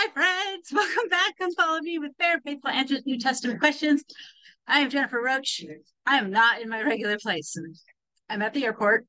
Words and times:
Hi, 0.00 0.08
friends. 0.12 0.70
Welcome 0.72 1.08
back. 1.08 1.36
Come 1.38 1.52
follow 1.54 1.80
me 1.80 1.98
with 1.98 2.12
Fair 2.20 2.38
Faithful 2.38 2.70
Answers 2.70 3.04
New 3.04 3.18
Testament 3.18 3.58
Questions. 3.58 4.04
I 4.68 4.78
am 4.78 4.90
Jennifer 4.90 5.20
Roach. 5.20 5.60
I 6.06 6.18
am 6.18 6.30
not 6.30 6.62
in 6.62 6.68
my 6.68 6.84
regular 6.84 7.18
place. 7.18 7.56
I'm 8.30 8.40
at 8.40 8.54
the 8.54 8.64
airport 8.64 9.06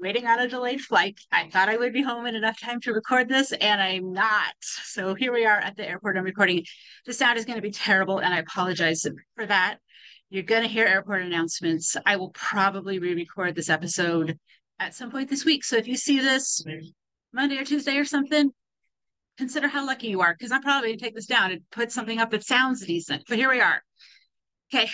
waiting 0.00 0.26
on 0.26 0.38
a 0.38 0.48
delayed 0.48 0.80
flight. 0.80 1.20
I 1.30 1.50
thought 1.50 1.68
I 1.68 1.76
would 1.76 1.92
be 1.92 2.00
home 2.00 2.24
in 2.24 2.34
enough 2.34 2.58
time 2.58 2.80
to 2.80 2.94
record 2.94 3.28
this, 3.28 3.52
and 3.52 3.82
I'm 3.82 4.14
not. 4.14 4.54
So 4.62 5.12
here 5.14 5.34
we 5.34 5.44
are 5.44 5.58
at 5.58 5.76
the 5.76 5.86
airport. 5.86 6.16
I'm 6.16 6.24
recording. 6.24 6.64
The 7.04 7.12
sound 7.12 7.36
is 7.36 7.44
going 7.44 7.58
to 7.58 7.62
be 7.62 7.70
terrible, 7.70 8.16
and 8.16 8.32
I 8.32 8.38
apologize 8.38 9.04
for 9.36 9.44
that. 9.44 9.80
You're 10.30 10.44
going 10.44 10.62
to 10.62 10.68
hear 10.68 10.86
airport 10.86 11.24
announcements. 11.24 11.94
I 12.06 12.16
will 12.16 12.30
probably 12.30 12.98
re 12.98 13.14
record 13.14 13.54
this 13.54 13.68
episode 13.68 14.38
at 14.78 14.94
some 14.94 15.10
point 15.10 15.28
this 15.28 15.44
week. 15.44 15.62
So 15.62 15.76
if 15.76 15.86
you 15.86 15.96
see 15.98 16.20
this 16.20 16.64
Monday 17.34 17.58
or 17.58 17.64
Tuesday 17.64 17.98
or 17.98 18.06
something, 18.06 18.50
consider 19.38 19.68
how 19.68 19.86
lucky 19.86 20.08
you 20.08 20.20
are 20.20 20.34
because 20.34 20.52
I'm 20.52 20.62
probably 20.62 20.90
going 20.90 20.98
to 20.98 21.04
take 21.04 21.14
this 21.14 21.26
down 21.26 21.52
and 21.52 21.62
put 21.70 21.92
something 21.92 22.18
up 22.18 22.30
that 22.30 22.44
sounds 22.44 22.84
decent. 22.84 23.24
But 23.28 23.38
here 23.38 23.50
we 23.50 23.60
are. 23.60 23.82
Okay. 24.72 24.90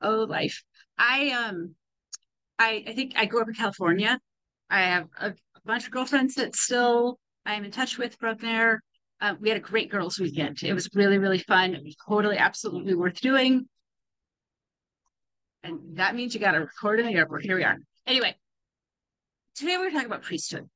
Oh, 0.00 0.26
life. 0.28 0.62
I 0.98 1.30
um, 1.30 1.74
I 2.58 2.84
I 2.86 2.92
think 2.92 3.12
I 3.16 3.26
grew 3.26 3.40
up 3.40 3.48
in 3.48 3.54
California. 3.54 4.18
I 4.68 4.80
have 4.82 5.08
a, 5.18 5.28
a 5.30 5.60
bunch 5.64 5.84
of 5.84 5.90
girlfriends 5.90 6.34
that 6.34 6.56
still 6.56 7.18
I'm 7.46 7.64
in 7.64 7.70
touch 7.70 7.98
with 7.98 8.16
from 8.18 8.36
there. 8.38 8.82
Uh, 9.20 9.34
we 9.40 9.48
had 9.48 9.58
a 9.58 9.60
great 9.60 9.90
girls' 9.90 10.18
weekend. 10.18 10.62
It 10.62 10.72
was 10.72 10.88
really 10.94 11.18
really 11.18 11.38
fun. 11.38 11.74
It 11.74 11.84
was 11.84 11.96
totally 12.08 12.38
absolutely 12.38 12.94
worth 12.94 13.20
doing. 13.20 13.66
And 15.64 15.96
that 15.96 16.16
means 16.16 16.34
you 16.34 16.40
got 16.40 16.52
to 16.52 16.58
record 16.58 16.98
in 16.98 17.06
the 17.06 17.14
airport. 17.14 17.44
Here 17.44 17.56
we 17.56 17.62
are. 17.62 17.78
Anyway, 18.04 18.34
today 19.54 19.76
we're 19.78 19.90
talking 19.90 20.06
about 20.06 20.22
priesthood. 20.22 20.68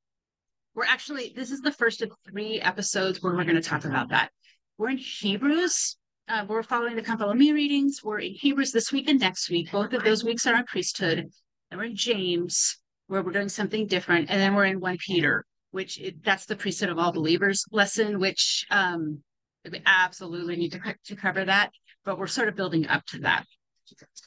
We're 0.77 0.85
actually, 0.85 1.33
this 1.35 1.49
is 1.49 1.61
the 1.61 1.71
first 1.71 2.03
of 2.03 2.11
three 2.29 2.61
episodes 2.61 3.23
where 3.23 3.33
we're 3.33 3.45
going 3.45 3.55
to 3.55 3.67
talk 3.67 3.83
about 3.85 4.09
that. 4.09 4.29
We're 4.77 4.91
in 4.91 4.99
Hebrews. 4.99 5.97
Uh, 6.29 6.45
we're 6.47 6.61
following 6.61 6.95
the 6.95 7.33
Me 7.33 7.51
readings. 7.51 8.03
We're 8.03 8.19
in 8.19 8.33
Hebrews 8.35 8.73
this 8.73 8.91
week 8.91 9.09
and 9.09 9.19
next 9.19 9.49
week. 9.49 9.71
Both 9.71 9.93
of 9.93 10.03
those 10.03 10.23
weeks 10.23 10.45
are 10.45 10.53
on 10.53 10.65
priesthood. 10.65 11.31
And 11.71 11.79
we're 11.79 11.85
in 11.85 11.95
James, 11.95 12.77
where 13.07 13.23
we're 13.23 13.31
doing 13.31 13.49
something 13.49 13.87
different. 13.87 14.29
And 14.29 14.39
then 14.39 14.53
we're 14.53 14.65
in 14.65 14.79
1 14.79 14.97
Peter, 15.03 15.45
which 15.71 15.99
it, 15.99 16.23
that's 16.23 16.45
the 16.45 16.55
priesthood 16.55 16.89
of 16.89 16.99
all 16.99 17.11
believers 17.11 17.65
lesson, 17.71 18.19
which 18.19 18.63
um, 18.69 19.23
we 19.67 19.81
absolutely 19.83 20.57
need 20.57 20.73
to, 20.73 20.95
to 21.05 21.15
cover 21.15 21.43
that. 21.43 21.71
But 22.05 22.19
we're 22.19 22.27
sort 22.27 22.49
of 22.49 22.55
building 22.55 22.85
up 22.85 23.03
to 23.07 23.19
that. 23.21 23.45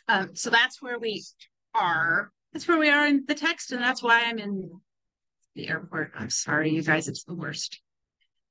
Um, 0.08 0.34
so 0.34 0.50
that's 0.50 0.82
where 0.82 0.98
we 0.98 1.22
are. 1.76 2.32
That's 2.52 2.66
where 2.66 2.78
we 2.78 2.90
are 2.90 3.06
in 3.06 3.22
the 3.28 3.36
text. 3.36 3.70
And 3.70 3.80
that's 3.80 4.02
why 4.02 4.24
I'm 4.24 4.40
in 4.40 4.80
the 5.60 5.68
airport. 5.68 6.12
I'm 6.16 6.30
sorry, 6.30 6.70
you 6.70 6.82
guys, 6.82 7.06
it's 7.06 7.24
the 7.24 7.34
worst. 7.34 7.80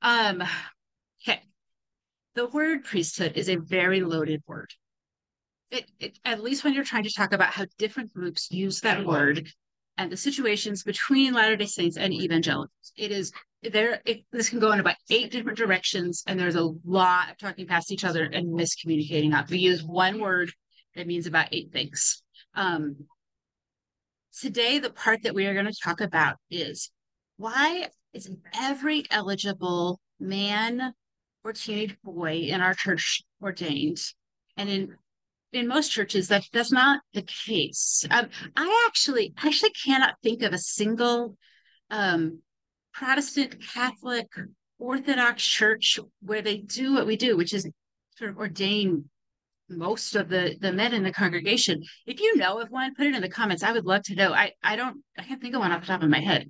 Um, 0.02 0.44
okay. 1.22 1.42
The 2.36 2.48
word 2.48 2.84
priesthood 2.84 3.34
is 3.36 3.50
a 3.50 3.56
very 3.56 4.02
loaded 4.02 4.42
word. 4.48 4.70
It, 5.72 5.90
it, 6.00 6.20
at 6.24 6.44
least 6.44 6.64
when 6.64 6.74
you're 6.74 6.84
trying 6.84 7.04
to 7.04 7.14
talk 7.16 7.34
about 7.34 7.52
how 7.52 7.66
different 7.78 8.14
groups 8.14 8.52
use 8.52 8.82
that 8.82 9.06
word 9.06 9.50
and 9.98 10.12
the 10.12 10.18
situations 10.18 10.84
between 10.84 11.34
Latter-day 11.34 11.66
Saints 11.66 11.98
and 11.98 12.14
evangelicals. 12.14 12.94
It 12.96 13.12
is 13.12 13.32
there. 13.62 14.02
It, 14.06 14.24
this 14.32 14.50
can 14.50 14.60
go 14.60 14.72
in 14.72 14.80
about 14.80 14.96
eight 15.10 15.32
different 15.32 15.58
directions, 15.58 16.24
and 16.26 16.40
there's 16.40 16.56
a 16.56 16.72
lot 16.86 17.32
of 17.32 17.38
talking 17.38 17.68
past 17.68 17.92
each 17.92 18.06
other 18.06 18.24
and 18.24 18.48
miscommunicating. 18.48 19.34
Up, 19.34 19.50
we 19.50 19.60
use 19.60 19.84
one 19.84 20.20
word 20.20 20.52
that 20.96 21.08
means 21.08 21.28
about 21.28 21.50
eight 21.52 21.72
things. 21.74 22.24
Um, 22.56 22.96
today, 24.40 24.80
the 24.80 24.90
part 24.90 25.24
that 25.24 25.36
we 25.36 25.46
are 25.48 25.54
going 25.54 25.66
to 25.66 25.84
talk 25.84 26.02
about 26.02 26.38
is 26.50 26.90
why 27.40 27.88
is 28.14 28.30
every 28.54 29.06
eligible 29.10 30.00
man 30.20 30.94
or 31.46 31.54
teenage 31.54 31.96
boy 32.04 32.34
in 32.34 32.60
our 32.60 32.74
church 32.74 33.24
ordained? 33.42 34.00
And 34.58 34.70
in 34.70 34.96
in 35.54 35.68
most 35.68 35.90
churches, 35.90 36.28
that 36.28 36.44
that's 36.52 36.72
not 36.72 37.02
the 37.14 37.24
case. 37.24 38.06
Um, 38.12 38.28
I 38.58 38.86
actually 38.88 39.34
actually 39.38 39.72
cannot 39.72 40.16
think 40.22 40.44
of 40.44 40.52
a 40.52 40.58
single 40.58 41.38
um, 41.90 42.42
Protestant, 42.94 43.56
Catholic, 43.74 44.28
Orthodox 44.78 45.42
church 45.42 45.98
where 46.22 46.42
they 46.42 46.58
do 46.58 46.94
what 46.94 47.08
we 47.08 47.16
do, 47.16 47.38
which 47.38 47.54
is 47.54 47.68
sort 48.18 48.32
of 48.32 48.38
ordain 48.38 49.10
most 49.70 50.16
of 50.16 50.28
the 50.28 50.58
the 50.60 50.74
men 50.74 50.94
in 50.94 51.04
the 51.04 51.14
congregation. 51.14 51.84
If 52.06 52.20
you 52.20 52.36
know 52.36 52.60
of 52.60 52.70
one, 52.70 52.96
put 52.96 53.08
it 53.08 53.16
in 53.16 53.22
the 53.22 53.30
comments. 53.30 53.64
I 53.64 53.72
would 53.72 53.86
love 53.86 54.04
to 54.04 54.16
know. 54.16 54.34
I 54.34 54.52
I 54.62 54.76
don't 54.76 55.04
I 55.18 55.24
can't 55.24 55.42
think 55.42 55.56
of 55.56 55.62
one 55.62 55.72
off 55.72 55.82
the 55.82 55.88
top 55.88 56.04
of 56.04 56.10
my 56.10 56.20
head. 56.20 56.50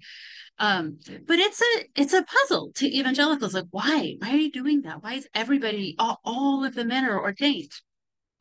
Um, 0.60 1.00
but 1.26 1.40
it's 1.40 1.62
a 1.62 1.86
it's 1.96 2.14
a 2.14 2.24
puzzle 2.24 2.72
to 2.76 2.86
evangelicals. 2.86 3.54
Like, 3.54 3.68
why? 3.72 4.16
Why 4.20 4.32
are 4.32 4.38
you 4.38 4.52
doing 4.52 4.82
that? 4.82 5.02
Why 5.02 5.14
is 5.14 5.28
everybody 5.34 5.96
all, 5.98 6.20
all 6.26 6.66
of 6.66 6.76
the 6.76 6.84
men 6.84 7.06
are 7.06 7.20
ordained? 7.20 7.72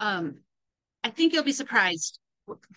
Um, 0.01 0.41
I 1.05 1.11
think 1.11 1.33
you'll 1.33 1.45
be 1.45 1.53
surprised 1.53 2.19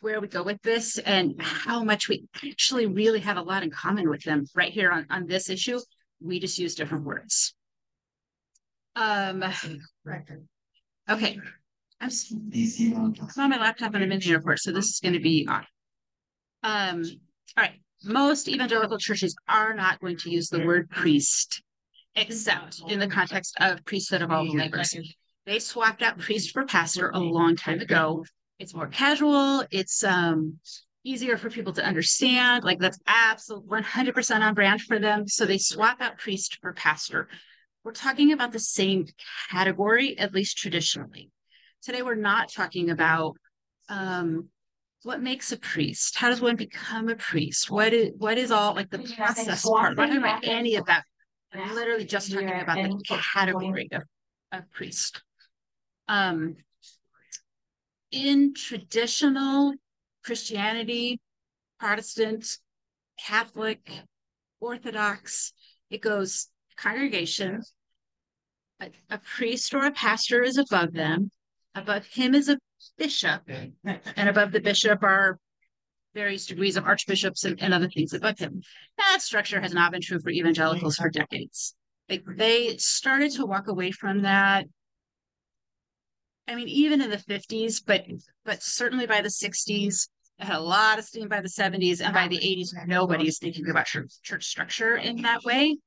where 0.02 0.22
we 0.22 0.28
go 0.28 0.44
with 0.44 0.62
this 0.62 0.98
and 1.00 1.42
how 1.42 1.84
much 1.84 2.08
we 2.08 2.26
actually 2.46 2.86
really 2.86 3.20
have 3.22 3.38
a 3.38 3.42
lot 3.42 3.64
in 3.64 3.72
common 3.72 4.10
with 4.10 4.22
them 4.24 4.46
right 4.54 4.72
here 4.72 4.92
on, 4.92 5.08
on 5.10 5.28
this 5.28 5.50
issue. 5.50 5.80
We 6.22 6.40
just 6.40 6.60
use 6.60 6.76
different 6.76 7.06
words. 7.06 7.56
Um, 8.96 9.44
okay. 11.10 11.40
I'm, 12.00 12.10
I'm 13.38 13.44
on 13.44 13.50
my 13.50 13.58
laptop 13.58 13.94
and 13.94 14.04
I'm 14.04 14.12
in 14.12 14.20
the 14.20 14.32
airport, 14.32 14.60
so 14.60 14.72
this 14.72 14.90
is 14.90 15.00
going 15.00 15.14
to 15.14 15.20
be 15.20 15.48
on. 15.48 15.66
Um, 16.64 17.04
all 17.58 17.64
right. 17.64 17.80
Most 18.04 18.48
evangelical 18.48 18.98
churches 18.98 19.36
are 19.48 19.74
not 19.74 20.00
going 20.00 20.18
to 20.18 20.30
use 20.30 20.50
the 20.50 20.66
word 20.66 20.90
priest, 20.90 21.62
except 22.16 22.82
in 22.88 23.00
the 23.00 23.08
context 23.08 23.56
of 23.60 23.84
priesthood 23.86 24.22
of 24.22 24.32
all 24.32 24.46
believers. 24.46 24.96
They 25.46 25.60
swapped 25.60 26.02
out 26.02 26.20
priest 26.20 26.52
for 26.52 26.66
pastor 26.66 27.10
a 27.10 27.20
long 27.20 27.56
time 27.56 27.80
ago. 27.80 28.26
It's 28.60 28.76
more 28.76 28.88
casual. 28.88 29.64
It's 29.72 30.04
um, 30.04 30.60
easier 31.04 31.38
for 31.38 31.50
people 31.50 31.74
to 31.74 31.84
understand. 31.84 32.64
Like 32.64 32.80
that's 32.80 33.00
absolutely 33.08 33.82
100% 33.82 34.42
on 34.42 34.54
brand 34.54 34.82
for 34.82 35.00
them. 35.00 35.28
So 35.28 35.46
they 35.46 35.58
swap 35.58 36.02
out 36.02 36.18
priest 36.18 36.60
for 36.62 36.74
pastor. 36.74 37.28
We're 37.84 37.94
talking 37.94 38.32
about 38.32 38.52
the 38.52 38.60
same 38.60 39.08
category, 39.50 40.18
at 40.18 40.34
least 40.34 40.58
traditionally. 40.58 41.32
Today, 41.82 42.04
we're 42.04 42.14
not 42.14 42.52
talking 42.52 42.92
about 42.92 43.36
um, 43.90 44.50
what 45.04 45.22
makes 45.22 45.52
a 45.52 45.58
priest. 45.58 46.18
How 46.18 46.30
does 46.30 46.42
one 46.42 46.56
become 46.56 47.10
a 47.10 47.16
priest? 47.16 47.70
What 47.70 47.94
is 47.94 48.12
what 48.18 48.38
is 48.38 48.52
all 48.52 48.76
like 48.76 48.90
the 48.90 49.00
process 49.00 49.68
part? 49.68 49.98
We're 49.98 50.06
not 50.06 50.08
talking 50.08 50.18
about 50.18 50.46
any 50.46 50.76
of 50.76 50.86
that. 50.86 51.04
I'm 51.54 51.76
literally 51.76 52.06
just 52.06 52.32
talking 52.32 52.50
about 52.50 52.78
the 52.78 53.20
category 53.34 53.90
of, 53.92 54.04
of 54.52 54.72
priest. 54.72 55.22
Um, 56.08 56.56
in 58.12 58.54
traditional 58.54 59.74
Christianity, 60.24 61.20
Protestant, 61.80 62.58
Catholic, 63.20 63.90
Orthodox, 64.60 65.54
it 65.90 66.02
goes 66.02 66.48
congregation. 66.78 67.62
A, 68.80 68.90
a 69.10 69.18
priest 69.20 69.74
or 69.74 69.86
a 69.86 69.92
pastor 69.92 70.42
is 70.42 70.58
above 70.58 70.94
them 70.94 71.32
Above 71.74 72.06
him 72.06 72.36
is 72.36 72.50
a 72.50 72.58
bishop, 72.98 73.44
and 73.84 74.30
above 74.30 74.52
the 74.52 74.60
bishop 74.60 75.04
are 75.04 75.40
various 76.14 76.46
degrees 76.46 76.78
of 76.78 76.86
archbishops 76.86 77.44
and, 77.46 77.62
and 77.62 77.74
other 77.74 77.90
things 77.90 78.14
above 78.14 78.38
him. 78.38 78.62
That 78.98 79.22
structure 79.22 79.62
has 79.62 79.74
not 79.74 79.92
been 79.92 80.02
true 80.02 80.20
for 80.20 80.30
evangelicals 80.30 80.98
for 80.98 81.10
decades. 81.10 81.76
Like 82.10 82.24
they 82.28 82.76
started 82.78 83.32
to 83.34 83.46
walk 83.46 83.68
away 83.68 83.92
from 83.92 84.24
that. 84.24 84.66
I 86.48 86.56
mean, 86.56 86.68
even 86.68 87.02
in 87.02 87.10
the 87.10 87.18
50s, 87.18 87.82
but 87.86 88.06
but 88.44 88.62
certainly 88.62 89.06
by 89.06 89.22
the 89.22 89.30
60s, 89.30 90.10
it 90.40 90.46
had 90.46 90.58
a 90.58 90.60
lot 90.60 91.00
of 91.00 91.06
steam 91.06 91.30
by 91.30 91.40
the 91.40 91.48
70s, 91.48 92.02
and 92.02 92.14
by 92.14 92.28
the 92.28 92.38
80s, 92.38 92.88
nobody 92.88 93.28
is 93.28 93.38
thinking 93.38 93.70
about 93.70 93.86
church, 93.86 94.22
church 94.22 94.46
structure 94.46 94.98
in 94.98 95.22
that 95.22 95.44
way. 95.44 95.78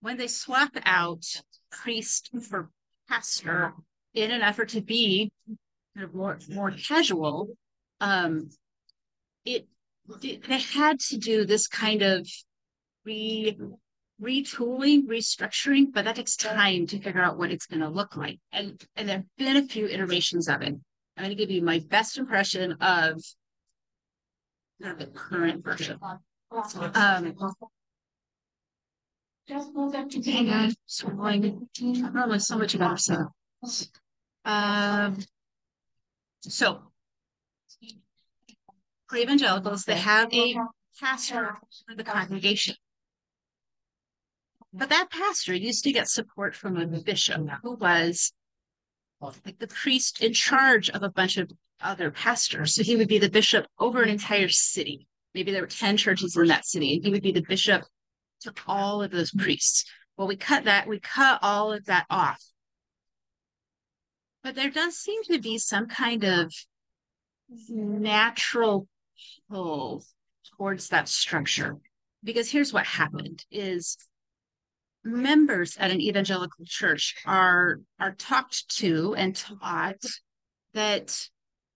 When 0.00 0.18
they 0.18 0.26
swap 0.26 0.76
out 0.84 1.24
priest 1.70 2.30
for 2.42 2.70
pastor, 3.08 3.72
in 4.14 4.30
an 4.30 4.42
effort 4.42 4.70
to 4.70 4.80
be 4.80 5.30
kind 5.94 6.04
of 6.04 6.14
more 6.14 6.38
more 6.48 6.70
casual, 6.70 7.48
um, 8.00 8.50
it, 9.44 9.66
it 10.22 10.46
they 10.46 10.58
had 10.58 11.00
to 11.00 11.18
do 11.18 11.44
this 11.44 11.66
kind 11.66 12.02
of 12.02 12.28
re 13.04 13.56
retooling, 14.20 15.06
restructuring, 15.06 15.86
but 15.92 16.04
that 16.04 16.16
takes 16.16 16.36
time 16.36 16.86
to 16.86 17.00
figure 17.00 17.22
out 17.22 17.38
what 17.38 17.50
it's 17.50 17.66
going 17.66 17.80
to 17.80 17.88
look 17.88 18.16
like. 18.16 18.38
And 18.52 18.82
and 18.96 19.08
there've 19.08 19.36
been 19.36 19.56
a 19.56 19.66
few 19.66 19.86
iterations 19.86 20.48
of 20.48 20.62
it. 20.62 20.74
I'm 21.16 21.24
going 21.24 21.30
to 21.30 21.34
give 21.34 21.50
you 21.50 21.62
my 21.62 21.80
best 21.88 22.18
impression 22.18 22.72
of 22.80 23.22
the 24.80 25.06
current 25.14 25.64
version. 25.64 25.98
Um, 26.50 27.34
up 29.94 30.08
to 30.10 30.20
so 30.86 31.08
going, 31.08 31.66
I 32.04 32.38
so 32.38 32.58
much 32.58 32.78
better 32.78 32.96
so. 32.96 33.26
Um, 34.44 35.18
so 36.42 36.82
for 39.08 39.16
evangelicals, 39.16 39.84
they 39.84 39.96
have 39.96 40.32
a 40.32 40.56
pastor 41.00 41.56
for 41.86 41.94
the 41.94 42.04
congregation. 42.04 42.74
But 44.72 44.88
that 44.88 45.10
pastor 45.10 45.54
used 45.54 45.84
to 45.84 45.92
get 45.92 46.08
support 46.08 46.54
from 46.54 46.78
a 46.78 46.86
bishop 46.86 47.46
who 47.62 47.74
was 47.74 48.32
like 49.20 49.58
the 49.58 49.68
priest 49.68 50.22
in 50.22 50.32
charge 50.32 50.88
of 50.90 51.02
a 51.02 51.10
bunch 51.10 51.36
of 51.36 51.50
other 51.80 52.10
pastors. 52.10 52.74
So 52.74 52.82
he 52.82 52.96
would 52.96 53.08
be 53.08 53.18
the 53.18 53.30
bishop 53.30 53.66
over 53.78 54.02
an 54.02 54.08
entire 54.08 54.48
city. 54.48 55.06
Maybe 55.34 55.52
there 55.52 55.62
were 55.62 55.68
10 55.68 55.96
churches 55.96 56.36
in 56.36 56.46
that 56.48 56.66
city, 56.66 56.94
and 56.94 57.04
he 57.04 57.10
would 57.10 57.22
be 57.22 57.32
the 57.32 57.44
bishop 57.46 57.82
to 58.42 58.52
all 58.66 59.02
of 59.02 59.10
those 59.10 59.30
priests. 59.30 59.84
Well, 60.16 60.28
we 60.28 60.36
cut 60.36 60.64
that, 60.64 60.88
we 60.88 61.00
cut 61.00 61.38
all 61.42 61.72
of 61.72 61.84
that 61.86 62.06
off. 62.10 62.42
But 64.42 64.54
there 64.54 64.70
does 64.70 64.96
seem 64.96 65.22
to 65.24 65.38
be 65.38 65.58
some 65.58 65.86
kind 65.86 66.24
of 66.24 66.52
natural 67.68 68.88
pull 69.50 70.04
towards 70.56 70.88
that 70.88 71.08
structure. 71.08 71.76
Because 72.24 72.50
here's 72.50 72.72
what 72.72 72.86
happened 72.86 73.44
is 73.50 73.96
members 75.04 75.76
at 75.78 75.90
an 75.90 76.00
evangelical 76.00 76.64
church 76.64 77.16
are 77.26 77.80
are 77.98 78.12
talked 78.12 78.68
to 78.76 79.14
and 79.16 79.34
taught 79.34 80.02
that 80.74 81.28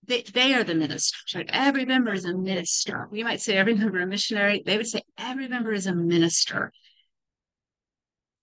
they, 0.05 0.21
they 0.21 0.53
are 0.53 0.63
the 0.63 0.75
ministers. 0.75 1.35
Right? 1.35 1.49
Every 1.51 1.85
member 1.85 2.13
is 2.13 2.25
a 2.25 2.35
minister. 2.35 3.07
We 3.11 3.23
might 3.23 3.41
say 3.41 3.57
every 3.57 3.75
member 3.75 3.99
a 3.99 4.07
missionary. 4.07 4.63
They 4.65 4.77
would 4.77 4.87
say 4.87 5.01
every 5.17 5.47
member 5.47 5.73
is 5.73 5.87
a 5.87 5.95
minister. 5.95 6.71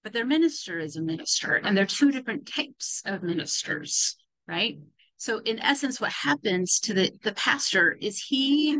But 0.04 0.12
their 0.12 0.26
minister 0.26 0.78
is 0.78 0.96
a 0.96 1.02
minister, 1.02 1.54
and 1.54 1.74
there 1.74 1.84
are 1.84 1.88
two 1.88 2.12
different 2.12 2.46
types 2.46 3.02
of 3.06 3.22
ministers, 3.22 4.16
right? 4.46 4.78
So 5.16 5.38
in 5.38 5.58
essence, 5.60 5.98
what 5.98 6.12
happens 6.12 6.78
to 6.80 6.92
the, 6.92 7.10
the 7.22 7.32
pastor 7.32 7.96
is 7.98 8.20
he, 8.20 8.78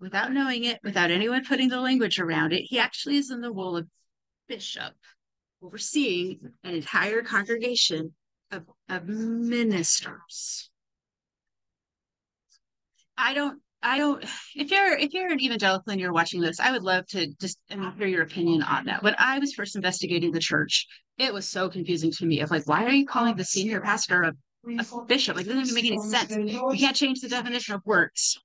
without 0.00 0.32
knowing 0.32 0.64
it, 0.64 0.80
without 0.82 1.10
anyone 1.10 1.44
putting 1.44 1.68
the 1.68 1.80
language 1.80 2.18
around 2.18 2.54
it, 2.54 2.62
he 2.62 2.78
actually 2.78 3.18
is 3.18 3.30
in 3.30 3.42
the 3.42 3.52
role 3.52 3.76
of 3.76 3.86
bishop, 4.48 4.94
overseeing 5.62 6.40
an 6.64 6.74
entire 6.74 7.20
congregation 7.20 8.14
of, 8.50 8.62
of 8.88 9.06
ministers. 9.06 10.70
I 13.18 13.34
don't 13.34 13.60
I 13.82 13.98
don't 13.98 14.24
if 14.56 14.70
you're 14.70 14.96
if 14.98 15.12
you're 15.12 15.30
an 15.30 15.40
evangelical 15.40 15.92
and 15.92 16.00
you're 16.00 16.12
watching 16.12 16.40
this, 16.40 16.58
I 16.58 16.72
would 16.72 16.82
love 16.82 17.06
to 17.08 17.28
just 17.40 17.58
hear 17.68 18.06
your 18.06 18.22
opinion 18.22 18.62
on 18.62 18.86
that. 18.86 19.02
When 19.02 19.14
I 19.18 19.38
was 19.38 19.54
first 19.54 19.76
investigating 19.76 20.32
the 20.32 20.40
church, 20.40 20.86
it 21.16 21.32
was 21.32 21.48
so 21.48 21.68
confusing 21.68 22.10
to 22.12 22.26
me 22.26 22.40
of 22.40 22.50
like, 22.50 22.66
why 22.66 22.84
are 22.84 22.90
you 22.90 23.06
calling 23.06 23.36
the 23.36 23.44
senior 23.44 23.80
pastor 23.80 24.22
a, 24.22 24.32
a 24.78 25.04
bishop? 25.04 25.36
Like, 25.36 25.46
doesn't 25.46 25.62
even 25.62 25.74
make 25.74 25.86
any 25.86 25.98
sense. 25.98 26.34
You 26.34 26.76
can't 26.76 26.96
change 26.96 27.20
the 27.20 27.28
definition 27.28 27.74
of 27.74 27.82
works. 27.84 28.36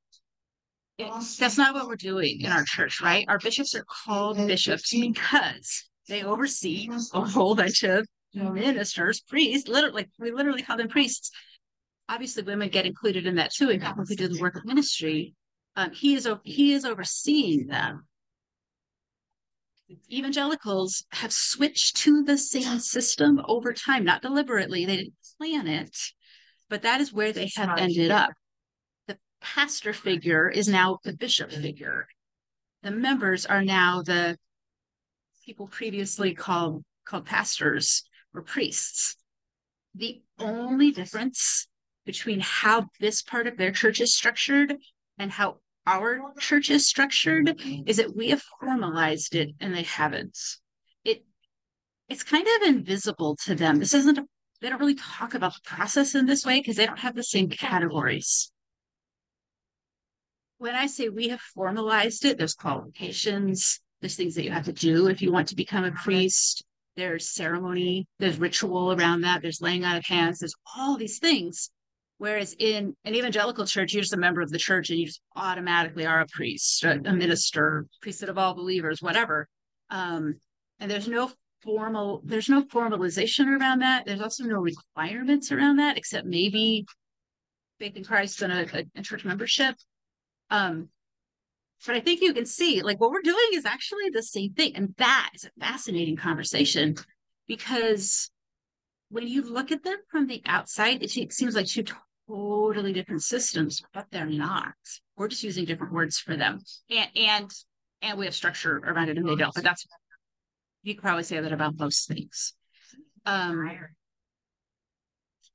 It, 0.99 1.11
that's 1.39 1.57
not 1.57 1.73
what 1.73 1.87
we're 1.87 1.95
doing 1.95 2.41
in 2.41 2.51
our 2.51 2.63
church, 2.63 3.01
right? 3.01 3.25
Our 3.27 3.39
bishops 3.39 3.73
are 3.73 3.85
called 4.05 4.37
bishops 4.37 4.95
because 4.95 5.89
they 6.07 6.23
oversee 6.23 6.87
a 7.13 7.21
whole 7.21 7.55
bunch 7.55 7.83
of 7.83 8.05
ministers, 8.33 9.21
priests, 9.21 9.67
literally, 9.67 10.07
we 10.19 10.31
literally 10.31 10.61
call 10.61 10.77
them 10.77 10.89
priests 10.89 11.31
obviously 12.13 12.43
women 12.43 12.69
get 12.69 12.85
included 12.85 13.25
in 13.25 13.35
that 13.35 13.51
too, 13.51 13.71
and 13.71 13.81
people 13.81 14.05
who 14.07 14.15
do 14.15 14.27
the 14.27 14.39
work 14.39 14.55
of 14.55 14.65
ministry. 14.65 15.33
Um, 15.75 15.91
he 15.91 16.13
is 16.13 16.29
he 16.43 16.73
is 16.73 16.85
overseeing 16.85 17.67
them. 17.67 18.05
Evangelicals 20.11 21.05
have 21.11 21.33
switched 21.33 21.97
to 21.97 22.23
the 22.23 22.37
same 22.37 22.79
system 22.79 23.41
over 23.47 23.73
time, 23.73 24.03
not 24.03 24.21
deliberately. 24.21 24.85
They 24.85 24.97
didn't 24.97 25.15
plan 25.37 25.67
it, 25.67 25.97
but 26.69 26.83
that 26.83 27.01
is 27.01 27.11
where 27.11 27.31
they 27.31 27.49
have 27.55 27.77
ended 27.79 28.11
up. 28.11 28.31
The 29.07 29.17
pastor 29.41 29.93
figure 29.93 30.49
is 30.49 30.67
now 30.67 30.99
the 31.03 31.13
bishop 31.13 31.51
figure. 31.51 32.07
The 32.83 32.91
members 32.91 33.45
are 33.45 33.63
now 33.63 34.03
the 34.03 34.37
people 35.45 35.67
previously 35.67 36.35
called 36.35 36.83
called 37.05 37.25
pastors 37.25 38.03
or 38.35 38.43
priests. 38.43 39.15
The 39.95 40.21
only 40.39 40.91
difference 40.91 41.67
between 42.05 42.39
how 42.39 42.87
this 42.99 43.21
part 43.21 43.47
of 43.47 43.57
their 43.57 43.71
church 43.71 44.01
is 44.01 44.13
structured 44.13 44.75
and 45.17 45.31
how 45.31 45.57
our 45.85 46.33
church 46.39 46.69
is 46.69 46.87
structured 46.87 47.59
is 47.85 47.97
that 47.97 48.15
we 48.15 48.29
have 48.29 48.41
formalized 48.59 49.35
it 49.35 49.49
and 49.59 49.73
they 49.73 49.83
haven't. 49.83 50.37
It 51.03 51.25
it's 52.09 52.23
kind 52.23 52.47
of 52.47 52.67
invisible 52.67 53.35
to 53.45 53.55
them. 53.55 53.79
This 53.79 53.93
isn't 53.93 54.17
a, 54.17 54.25
they 54.61 54.69
don't 54.69 54.79
really 54.79 54.95
talk 54.95 55.33
about 55.33 55.53
the 55.53 55.61
process 55.63 56.15
in 56.15 56.25
this 56.25 56.45
way 56.45 56.59
because 56.59 56.77
they 56.77 56.85
don't 56.85 56.99
have 56.99 57.15
the 57.15 57.23
same 57.23 57.49
categories. 57.49 58.51
When 60.57 60.75
I 60.75 60.87
say 60.87 61.09
we 61.09 61.27
have 61.29 61.41
formalized 61.41 62.23
it, 62.23 62.37
there's 62.37 62.53
qualifications, 62.53 63.81
there's 63.99 64.15
things 64.15 64.35
that 64.35 64.45
you 64.45 64.51
have 64.51 64.65
to 64.65 64.73
do 64.73 65.07
if 65.07 65.21
you 65.21 65.31
want 65.31 65.49
to 65.49 65.55
become 65.55 65.83
a 65.83 65.91
priest, 65.91 66.63
there's 66.95 67.29
ceremony, 67.29 68.07
there's 68.19 68.39
ritual 68.39 68.93
around 68.93 69.21
that, 69.21 69.41
there's 69.41 69.61
laying 69.61 69.83
out 69.83 69.97
of 69.97 70.05
hands, 70.05 70.39
there's 70.39 70.55
all 70.77 70.95
these 70.95 71.19
things 71.19 71.69
Whereas 72.17 72.55
in 72.57 72.95
an 73.03 73.15
evangelical 73.15 73.65
church, 73.65 73.93
you're 73.93 74.01
just 74.01 74.13
a 74.13 74.17
member 74.17 74.41
of 74.41 74.49
the 74.49 74.57
church 74.57 74.89
and 74.89 74.99
you 74.99 75.07
just 75.07 75.21
automatically 75.35 76.05
are 76.05 76.21
a 76.21 76.27
priest, 76.27 76.83
a, 76.83 76.91
a 77.05 77.13
minister, 77.13 77.85
priesthood 78.01 78.29
of 78.29 78.37
all 78.37 78.53
believers, 78.53 79.01
whatever. 79.01 79.47
Um, 79.89 80.35
and 80.79 80.89
there's 80.89 81.07
no 81.07 81.31
formal, 81.63 82.21
there's 82.23 82.49
no 82.49 82.63
formalization 82.63 83.59
around 83.59 83.79
that. 83.79 84.05
There's 84.05 84.21
also 84.21 84.43
no 84.43 84.59
requirements 84.59 85.51
around 85.51 85.77
that, 85.77 85.97
except 85.97 86.25
maybe 86.25 86.85
faith 87.79 87.97
in 87.97 88.03
Christ 88.03 88.41
and 88.41 88.53
a, 88.53 88.77
a, 88.77 88.85
a 88.95 89.01
church 89.01 89.25
membership. 89.25 89.75
Um, 90.49 90.89
but 91.85 91.95
I 91.95 91.99
think 91.99 92.21
you 92.21 92.33
can 92.33 92.45
see, 92.45 92.81
like, 92.81 93.01
what 93.01 93.11
we're 93.11 93.21
doing 93.21 93.49
is 93.53 93.65
actually 93.65 94.09
the 94.11 94.23
same 94.23 94.53
thing. 94.53 94.75
And 94.75 94.93
that 94.97 95.31
is 95.33 95.45
a 95.45 95.49
fascinating 95.59 96.15
conversation 96.15 96.95
because 97.47 98.31
when 99.13 99.27
you 99.27 99.43
look 99.43 99.71
at 99.71 99.83
them 99.83 99.97
from 100.09 100.25
the 100.25 100.41
outside, 100.47 101.03
it 101.03 101.11
seems 101.11 101.55
like 101.55 101.67
two 101.67 101.83
totally 102.27 102.93
different 102.93 103.21
systems, 103.21 103.83
but 103.93 104.07
they're 104.11 104.25
not. 104.25 104.73
We're 105.15 105.27
just 105.27 105.43
using 105.43 105.65
different 105.65 105.93
words 105.93 106.17
for 106.17 106.35
them. 106.35 106.59
And 106.89 107.09
and 107.15 107.51
and 108.01 108.17
we 108.17 108.25
have 108.25 108.33
structure 108.33 108.77
around 108.77 109.09
it 109.09 109.17
and 109.19 109.29
they 109.29 109.35
don't, 109.35 109.53
but 109.53 109.63
that's 109.63 109.85
you 110.81 110.95
could 110.95 111.03
probably 111.03 111.23
say 111.23 111.39
that 111.39 111.53
about 111.53 111.77
most 111.77 112.07
things. 112.07 112.55
Um 113.27 113.69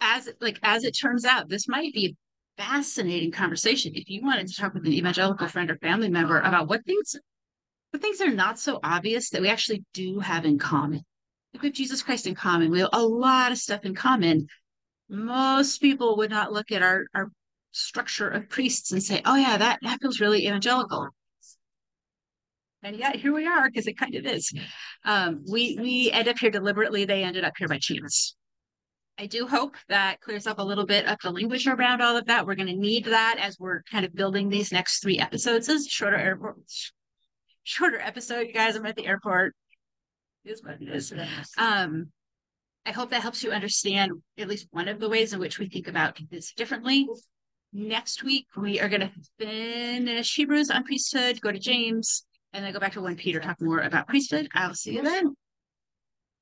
as 0.01 0.29
like 0.41 0.61
as 0.63 0.85
it 0.85 0.93
turns 0.93 1.25
out, 1.25 1.49
this 1.49 1.67
might 1.67 1.93
be 1.93 2.15
a 2.59 2.63
fascinating 2.63 3.33
conversation. 3.33 3.91
If 3.97 4.09
you 4.09 4.23
wanted 4.23 4.47
to 4.47 4.55
talk 4.55 4.73
with 4.73 4.87
an 4.87 4.93
evangelical 4.93 5.49
friend 5.49 5.69
or 5.69 5.79
family 5.79 6.09
member 6.09 6.39
about 6.39 6.69
what 6.69 6.85
things 6.85 7.17
what 7.91 8.03
things 8.03 8.21
are 8.21 8.31
not 8.31 8.61
so 8.61 8.79
obvious 8.85 9.31
that 9.31 9.43
we 9.43 9.49
actually 9.49 9.83
do 9.95 10.21
have 10.21 10.45
in 10.45 10.59
common. 10.59 11.03
We 11.61 11.69
have 11.69 11.75
Jesus 11.75 12.03
Christ 12.03 12.27
in 12.27 12.35
common. 12.35 12.71
We 12.71 12.81
have 12.81 12.91
a 12.93 13.03
lot 13.03 13.53
of 13.53 13.59
stuff 13.59 13.85
in 13.85 13.95
common 13.95 14.49
most 15.09 15.81
people 15.81 16.17
would 16.19 16.31
not 16.31 16.53
look 16.53 16.71
at 16.71 16.83
our, 16.83 17.07
our 17.15 17.31
structure 17.73 18.29
of 18.29 18.49
priests 18.49 18.93
and 18.93 19.03
say, 19.03 19.23
oh, 19.25 19.37
yeah, 19.37 19.57
that, 19.57 19.79
that 19.83 20.00
feels 20.00 20.21
really 20.21 20.47
evangelical. 20.47 21.09
And 22.83 22.97
yet 22.97 23.17
here 23.17 23.35
we 23.35 23.47
are 23.47 23.69
because 23.69 23.87
it 23.87 23.99
kind 23.99 24.15
of 24.15 24.25
is. 24.25 24.53
Um, 25.05 25.43
we 25.50 25.77
we 25.81 26.12
end 26.12 26.29
up 26.29 26.38
here 26.38 26.50
deliberately. 26.50 27.05
They 27.05 27.25
ended 27.25 27.43
up 27.43 27.55
here 27.59 27.67
by 27.67 27.79
chance. 27.79 28.37
I 29.19 29.27
do 29.27 29.49
hope 29.49 29.75
that 29.88 30.21
clears 30.21 30.47
up 30.47 30.61
a 30.61 30.65
little 30.65 30.87
bit 30.87 31.05
of 31.07 31.19
the 31.21 31.33
language 31.33 31.67
around 31.67 32.03
all 32.03 32.17
of 32.17 32.27
that. 32.27 32.47
We're 32.47 32.55
going 32.55 32.69
to 32.69 32.77
need 32.77 33.07
that 33.07 33.38
as 33.41 33.59
we're 33.59 33.83
kind 33.91 34.05
of 34.05 34.15
building 34.15 34.49
these 34.49 34.71
next 34.71 35.00
three 35.00 35.19
episodes. 35.19 35.67
This 35.67 35.87
is 35.87 35.88
shorter 35.88 36.17
airport, 36.17 36.59
shorter 37.65 37.99
episode, 37.99 38.47
you 38.47 38.53
guys. 38.53 38.77
I'm 38.77 38.87
at 38.87 38.95
the 38.95 39.09
airport. 39.09 39.57
Is 40.49 40.62
what 40.62 40.81
it 40.81 40.88
is. 40.88 41.12
Um, 41.59 42.11
I 42.87 42.93
hope 42.93 43.11
that 43.11 43.21
helps 43.21 43.45
you 43.45 43.50
understand 43.50 44.12
at 44.38 44.49
least 44.49 44.67
one 44.71 44.88
of 44.88 44.99
the 44.99 45.09
ways 45.09 45.35
in 45.35 45.40
which 45.40 45.59
we 45.59 45.69
think 45.69 45.88
about 45.88 46.19
this 46.31 46.55
differently. 46.55 47.07
Next 47.75 48.23
week, 48.23 48.47
we 48.57 48.81
are 48.81 48.88
going 48.88 49.02
to 49.02 49.11
finish 49.38 50.35
Hebrews 50.35 50.71
on 50.71 50.85
priesthood, 50.85 51.38
go 51.43 51.52
to 51.52 51.59
James, 51.59 52.25
and 52.55 52.64
then 52.64 52.73
go 52.73 52.81
back 52.81 52.93
to 52.95 53.02
1 53.02 53.17
Peter, 53.17 53.40
talk 53.40 53.61
more 53.61 53.81
about 53.81 54.09
priesthood. 54.09 54.49
I'll 54.55 54.73
see 54.73 54.95
you 54.95 55.02
then. 55.02 55.35